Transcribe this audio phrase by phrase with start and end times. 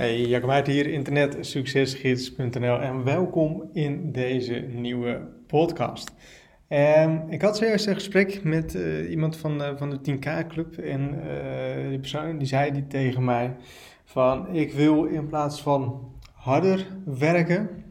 [0.00, 6.10] Hey, Jacob Uit hier, internetsuccesgids.nl en welkom in deze nieuwe podcast.
[6.68, 10.78] Um, ik had zojuist een gesprek met uh, iemand van, uh, van de 10K Club
[10.78, 13.56] en uh, die persoon die zei die tegen mij
[14.04, 17.84] van ik wil in plaats van harder werken,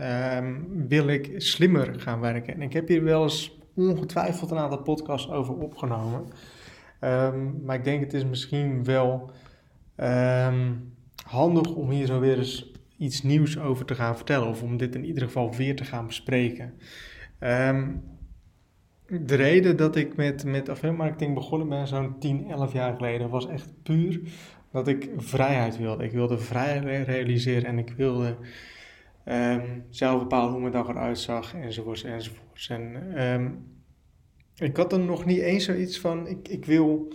[0.00, 2.54] um, wil ik slimmer gaan werken.
[2.54, 6.24] En ik heb hier wel eens ongetwijfeld een aantal podcasts over opgenomen,
[7.00, 9.30] um, maar ik denk het is misschien wel
[11.24, 14.48] handig om hier zo weer eens iets nieuws over te gaan vertellen.
[14.48, 16.74] Of om dit in ieder geval weer te gaan bespreken.
[17.40, 18.02] Um,
[19.08, 23.28] de reden dat ik met, met affiliate marketing begonnen ben zo'n 10, 11 jaar geleden
[23.28, 24.20] was echt puur
[24.72, 26.04] dat ik vrijheid wilde.
[26.04, 28.36] Ik wilde vrijheid realiseren en ik wilde
[29.24, 32.68] um, zelf bepalen hoe mijn dag eruit zag enzovoorts enzovoorts.
[32.68, 33.66] En um,
[34.56, 37.12] ik had er nog niet eens zoiets van ik, ik wil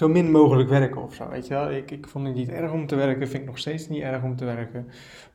[0.00, 1.70] zo min mogelijk werken of zo, weet je wel.
[1.70, 4.22] Ik, ik vond het niet erg om te werken, vind ik nog steeds niet erg
[4.22, 4.86] om te werken.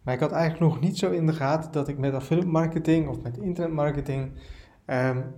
[0.02, 3.08] Maar ik had eigenlijk nog niet zo in de gaten dat ik met affiliate marketing
[3.08, 4.32] of met internetmarketing
[4.88, 5.36] um,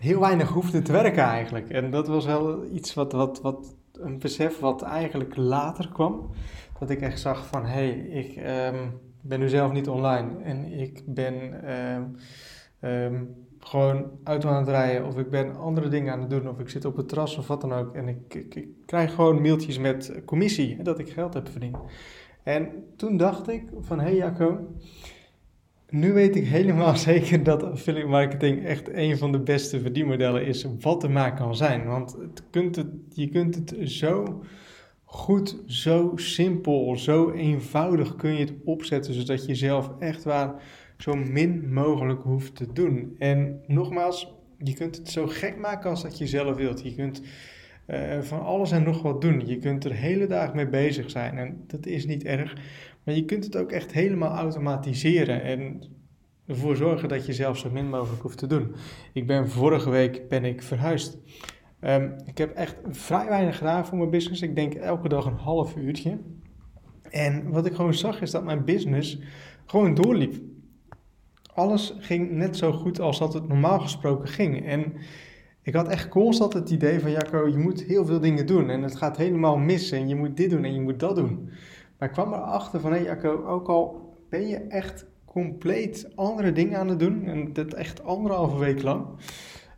[0.00, 1.68] heel weinig hoefde te werken eigenlijk.
[1.70, 6.30] En dat was wel iets wat, wat, wat een besef wat eigenlijk later kwam.
[6.78, 10.64] Dat ik echt zag van, hé, hey, ik um, ben nu zelf niet online en
[10.64, 11.34] ik ben...
[11.94, 12.16] Um,
[13.58, 16.68] gewoon auto aan het rijden of ik ben andere dingen aan het doen of ik
[16.68, 17.94] zit op het terras of wat dan ook.
[17.94, 21.76] En ik, ik, ik krijg gewoon mailtjes met commissie dat ik geld heb verdiend.
[22.42, 24.58] En toen dacht ik van hé hey Jacco,
[25.88, 30.66] nu weet ik helemaal zeker dat affiliate marketing echt een van de beste verdienmodellen is
[30.80, 31.86] wat er maar kan zijn.
[31.86, 34.42] Want het kunt je kunt het zo
[35.04, 40.62] goed, zo simpel, zo eenvoudig kun je het opzetten zodat je zelf echt waar
[40.96, 43.14] zo min mogelijk hoeft te doen.
[43.18, 46.82] En nogmaals, je kunt het zo gek maken als dat je zelf wilt.
[46.82, 47.22] Je kunt
[47.86, 49.46] uh, van alles en nog wat doen.
[49.46, 52.56] Je kunt er hele dag mee bezig zijn en dat is niet erg.
[53.04, 55.82] Maar je kunt het ook echt helemaal automatiseren en
[56.46, 58.74] ervoor zorgen dat je zelf zo min mogelijk hoeft te doen.
[59.12, 61.18] Ik ben vorige week ben ik verhuisd.
[61.80, 64.42] Um, ik heb echt vrij weinig gedaan voor mijn business.
[64.42, 66.18] Ik denk elke dag een half uurtje.
[67.10, 69.18] En wat ik gewoon zag is dat mijn business
[69.66, 70.34] gewoon doorliep
[71.54, 74.66] alles ging net zo goed als dat het normaal gesproken ging.
[74.66, 74.92] En
[75.62, 78.82] ik had echt constant het idee van, Jacco, je moet heel veel dingen doen en
[78.82, 81.50] het gaat helemaal mis en je moet dit doen en je moet dat doen.
[81.98, 86.52] Maar ik kwam erachter van, hé hey Jacco, ook al ben je echt compleet andere
[86.52, 89.06] dingen aan het doen en dat echt anderhalve week lang,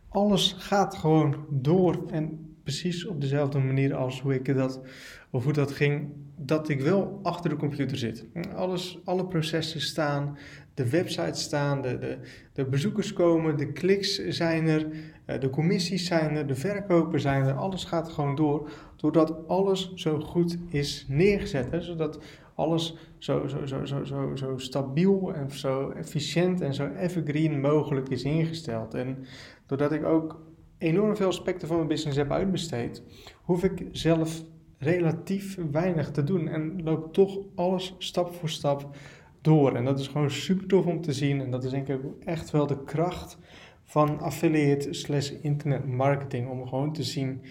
[0.09, 4.81] alles gaat gewoon door en precies op dezelfde manier als hoe ik dat,
[5.29, 8.25] of hoe dat ging, dat ik wel achter de computer zit.
[8.55, 10.37] Alles, alle processen staan,
[10.73, 12.17] de websites staan, de, de,
[12.53, 14.87] de bezoekers komen, de kliks zijn er,
[15.25, 17.53] eh, de commissies zijn er, de verkopen zijn er.
[17.53, 21.71] Alles gaat gewoon door, doordat alles zo goed is neergezet.
[21.71, 21.81] Hè?
[21.81, 22.19] Zodat
[22.55, 28.09] alles zo, zo, zo, zo, zo, zo stabiel en zo efficiënt en zo evergreen mogelijk
[28.09, 28.93] is ingesteld.
[28.93, 29.25] En
[29.65, 30.41] doordat ik ook
[30.77, 33.03] enorm veel aspecten van mijn business heb uitbesteed,
[33.41, 34.43] hoef ik zelf
[34.77, 38.95] relatief weinig te doen en loopt toch alles stap voor stap
[39.41, 39.75] door.
[39.75, 41.41] En dat is gewoon super tof om te zien.
[41.41, 43.37] En dat is denk ik echt wel de kracht
[43.83, 46.49] van affiliate slash internet marketing.
[46.49, 47.41] Om gewoon te zien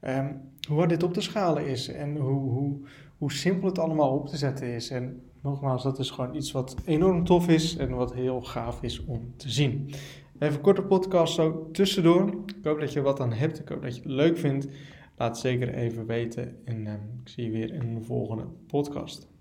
[0.00, 1.88] um, hoe dit op te schalen is.
[1.88, 2.78] En hoe, hoe,
[3.18, 4.90] hoe simpel het allemaal op te zetten is.
[4.90, 7.76] En nogmaals, dat is gewoon iets wat enorm tof is.
[7.76, 9.90] En wat heel gaaf is om te zien.
[10.38, 12.28] Even korte podcast zo tussendoor.
[12.28, 13.58] Ik hoop dat je wat aan hebt.
[13.58, 14.68] Ik hoop dat je het leuk vindt.
[15.16, 16.56] Laat het zeker even weten.
[16.64, 19.31] En um, ik zie je weer in de volgende podcast.